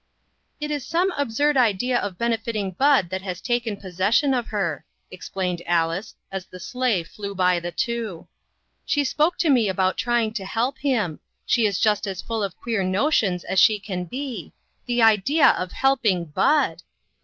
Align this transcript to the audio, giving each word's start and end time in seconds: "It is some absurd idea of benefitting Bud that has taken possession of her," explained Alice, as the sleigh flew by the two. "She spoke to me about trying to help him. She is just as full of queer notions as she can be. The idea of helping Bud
"It 0.59 0.71
is 0.71 0.83
some 0.83 1.11
absurd 1.15 1.57
idea 1.57 1.99
of 1.99 2.17
benefitting 2.17 2.71
Bud 2.71 3.11
that 3.11 3.21
has 3.21 3.39
taken 3.39 3.77
possession 3.77 4.33
of 4.33 4.47
her," 4.47 4.83
explained 5.11 5.61
Alice, 5.67 6.15
as 6.31 6.47
the 6.47 6.59
sleigh 6.59 7.03
flew 7.03 7.35
by 7.35 7.59
the 7.59 7.71
two. 7.71 8.27
"She 8.83 9.03
spoke 9.03 9.37
to 9.37 9.49
me 9.51 9.69
about 9.69 9.97
trying 9.99 10.33
to 10.33 10.43
help 10.45 10.79
him. 10.79 11.19
She 11.45 11.67
is 11.67 11.79
just 11.79 12.07
as 12.07 12.19
full 12.19 12.41
of 12.41 12.57
queer 12.57 12.83
notions 12.83 13.43
as 13.43 13.59
she 13.59 13.77
can 13.77 14.05
be. 14.05 14.53
The 14.87 15.03
idea 15.03 15.49
of 15.49 15.71
helping 15.71 16.25
Bud 16.25 16.81